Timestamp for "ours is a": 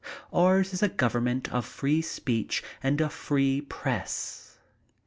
0.33-0.89